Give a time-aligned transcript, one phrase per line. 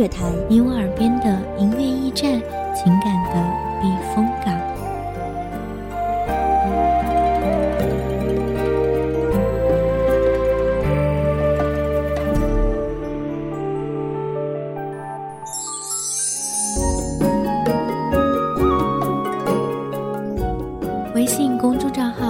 [0.00, 2.40] 乐台，你我耳边的音乐驿站，
[2.74, 3.34] 情感的
[3.82, 4.58] 避风港。
[21.14, 22.29] 微信公众账号、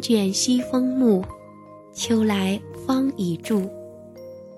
[0.00, 1.24] 卷西风暮，
[1.92, 3.68] 秋来芳已住。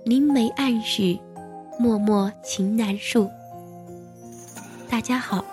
[0.05, 1.19] 凝眉暗许，
[1.79, 3.29] 脉脉情难述。
[4.89, 5.45] 大家好，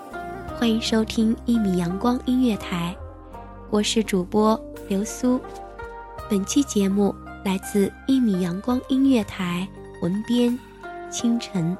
[0.57, 2.95] 欢迎收听一米阳光音乐台，
[3.69, 5.39] 我是主播刘苏。
[6.29, 9.67] 本期节目来自一米阳光音乐台，
[10.01, 10.57] 文编
[11.11, 11.75] 清晨。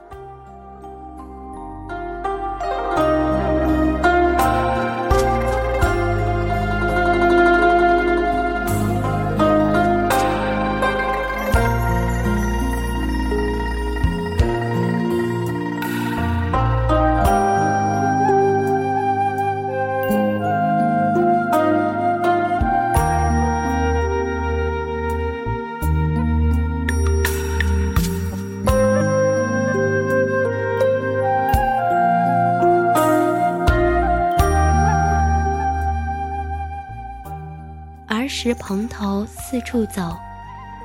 [38.52, 40.18] 蓬头四处走，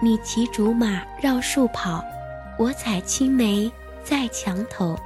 [0.03, 2.05] 你骑竹马绕树跑，
[2.59, 3.73] 我采青梅
[4.05, 4.99] 在墙头。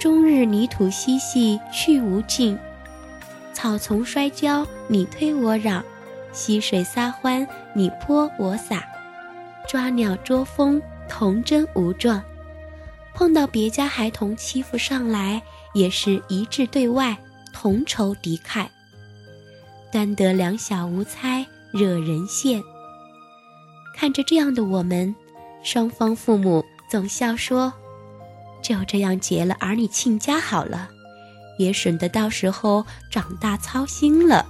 [0.00, 2.58] 终日泥土嬉戏去无尽，
[3.52, 5.84] 草丛摔跤你推我嚷，
[6.32, 8.82] 溪水撒欢你泼我洒，
[9.68, 12.22] 抓鸟捉蜂童真无状。
[13.14, 15.40] 碰到别家孩童欺负上来，
[15.74, 17.16] 也是一致对外，
[17.52, 18.66] 同仇敌忾。
[19.94, 22.60] 端得两小无猜，惹人羡。
[23.94, 25.14] 看着这样的我们，
[25.62, 27.72] 双方父母总笑说
[28.60, 30.90] ：“就这样结了儿女亲家好了，
[31.60, 34.44] 也省得到时候长大操心了。”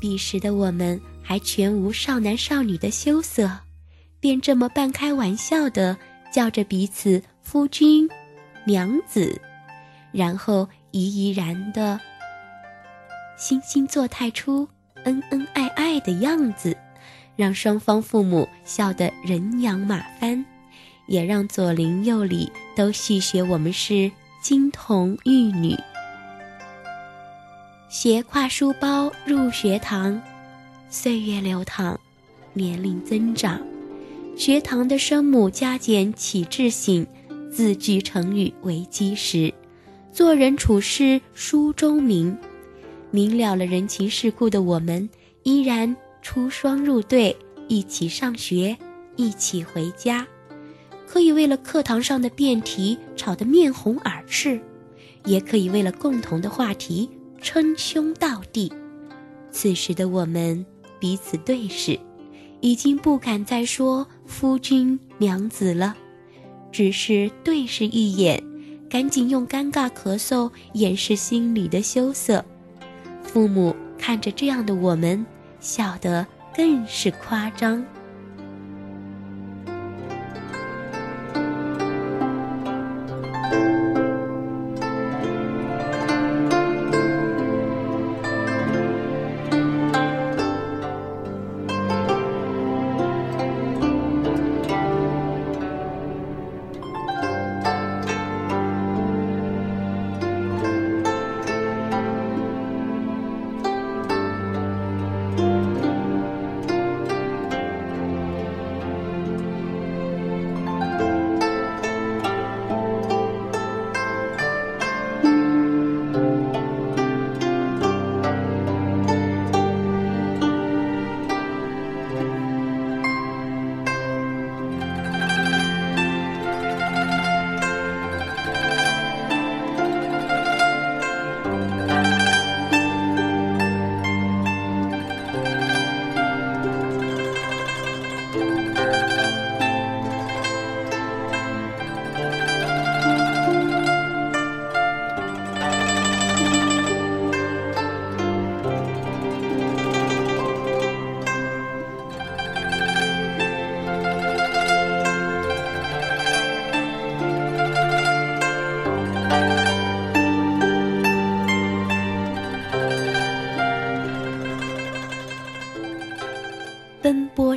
[0.00, 3.50] 彼时的我们还全无少男少女的羞涩，
[4.18, 5.94] 便这么半开玩笑的
[6.32, 8.08] 叫着彼此夫君、
[8.64, 9.38] 娘子，
[10.10, 12.00] 然后怡怡然的。
[13.38, 14.68] 惺惺作态出
[15.04, 16.76] 恩恩爱爱的样子，
[17.36, 20.44] 让双方父母笑得人仰马翻，
[21.06, 25.76] 也让左邻右里都戏谑我们是金童玉女。
[27.88, 30.20] 斜挎书包入学堂，
[30.88, 31.98] 岁月流淌，
[32.52, 33.60] 年龄增长，
[34.36, 37.06] 学堂的声母加减起至醒，
[37.52, 39.52] 字句成语为基石，
[40.12, 42.36] 做人处事书中明。
[43.14, 45.08] 明了了人情世故的我们，
[45.44, 47.36] 依然出双入对，
[47.68, 48.76] 一起上学，
[49.14, 50.26] 一起回家，
[51.06, 54.60] 可以为了课堂上的辩题吵得面红耳赤，
[55.26, 57.08] 也可以为了共同的话题
[57.40, 58.72] 称兄道弟。
[59.52, 60.66] 此时的我们
[60.98, 61.96] 彼此对视，
[62.60, 65.94] 已经不敢再说夫君娘子了，
[66.72, 68.42] 只是对视一眼，
[68.90, 72.44] 赶紧用尴尬咳嗽掩饰心里的羞涩。
[73.24, 75.26] 父母看着这样的我们，
[75.58, 77.84] 笑得更是夸张。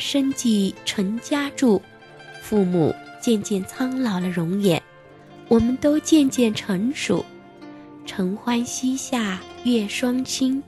[0.10, 1.82] 生计成家住，
[2.42, 4.82] 父母渐渐苍老了容颜，
[5.50, 7.26] 我们都渐渐成熟。
[8.06, 10.64] 承欢膝下月双亲，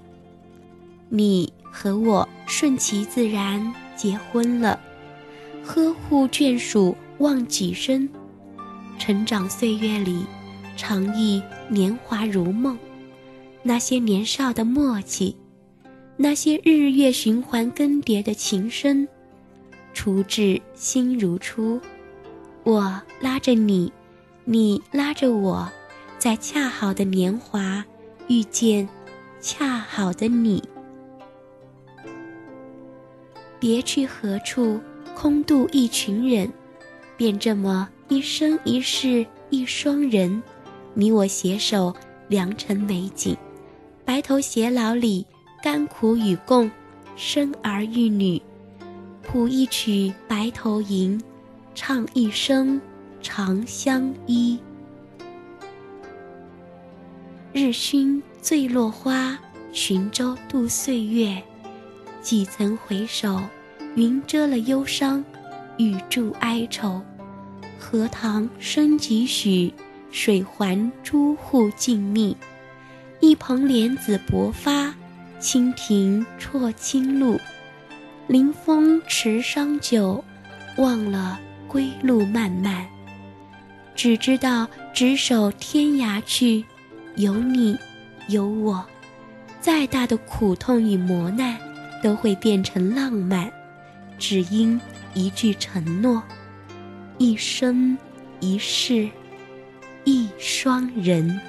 [1.07, 4.77] 你和我顺其自然结婚了，
[5.63, 8.09] 呵护眷属忘几生，
[8.97, 10.25] 成长岁月里，
[10.75, 12.77] 常忆年华如梦，
[13.63, 15.33] 那些年少的默契，
[16.17, 19.07] 那些日月循环更迭的情深，
[19.93, 21.79] 初至心如初，
[22.63, 23.91] 我拉着你，
[24.45, 25.69] 你拉着我。
[26.17, 27.85] 在恰好的年华
[28.27, 28.89] 遇见
[29.39, 30.61] 恰好的你，
[33.57, 34.81] 别去何处
[35.15, 36.51] 空度一群人，
[37.15, 40.43] 便这么一生一世一双人，
[40.93, 41.95] 你我携手
[42.27, 43.37] 良辰美景，
[44.03, 45.25] 白头偕老里
[45.63, 46.69] 甘苦与共，
[47.15, 48.41] 生儿育女，
[49.31, 51.21] 谱一曲白头吟，
[51.75, 52.81] 唱一生
[53.21, 54.57] 长相依。
[57.53, 59.37] 日熏醉落花，
[59.71, 61.39] 寻舟度岁月。
[62.23, 63.39] 几曾回首，
[63.93, 65.23] 云遮了忧伤，
[65.77, 66.99] 雨住哀愁。
[67.77, 69.71] 荷塘生几许，
[70.09, 72.35] 水环朱户静谧。
[73.19, 74.91] 一蓬莲子薄发，
[75.39, 77.39] 蜻蜓啜清露。
[78.29, 80.23] 临风持觞酒，
[80.77, 82.85] 忘了归路漫漫。
[83.95, 86.63] 只知道执手天涯去。
[87.15, 87.75] 有你，
[88.27, 88.85] 有我，
[89.59, 91.57] 再大的苦痛与磨难，
[92.03, 93.51] 都会变成浪漫，
[94.19, 94.79] 只因
[95.15, 96.21] 一句承诺，
[97.17, 97.97] 一生
[98.39, 99.09] 一世，
[100.03, 101.41] 一双人。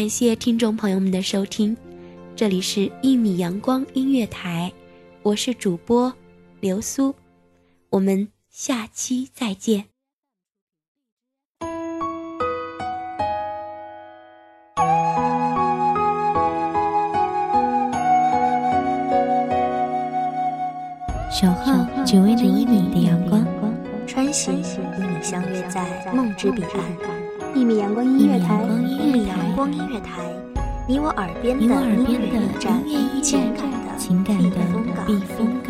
[0.00, 1.76] 感谢听众朋友们的收听，
[2.34, 4.72] 这里是《一米阳光音乐台》，
[5.22, 6.10] 我是主播
[6.58, 7.14] 刘苏，
[7.90, 9.84] 我们下期再见。
[21.30, 21.74] 守候
[22.06, 23.46] 只为那一米的阳光，
[24.06, 27.29] 穿行与你相约在梦之彼岸。
[27.54, 30.22] 一米阳光音乐台，一米阳光音乐台，
[30.88, 32.28] 你我耳边的音乐
[32.86, 33.52] 驿站，
[33.98, 34.50] 情感的
[35.06, 35.69] 避风港。